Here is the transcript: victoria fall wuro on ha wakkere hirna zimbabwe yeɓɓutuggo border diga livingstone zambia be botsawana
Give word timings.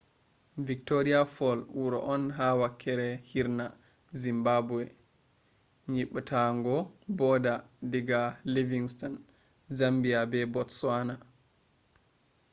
victoria 0.69 1.19
fall 1.33 1.59
wuro 1.79 1.99
on 2.13 2.23
ha 2.37 2.47
wakkere 2.61 3.09
hirna 3.29 3.65
zimbabwe 4.23 4.81
yeɓɓutuggo 5.95 6.75
border 7.17 7.59
diga 7.91 8.21
livingstone 8.53 9.17
zambia 9.77 10.19
be 10.31 10.39
botsawana 10.53 11.15